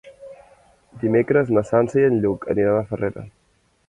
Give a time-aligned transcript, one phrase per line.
[1.03, 3.27] Dimecres na Sança i en Lluc aniran a Farrera.